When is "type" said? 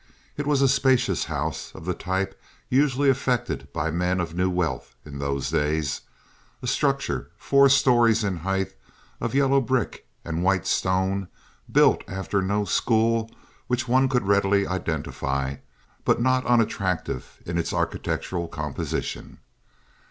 1.93-2.33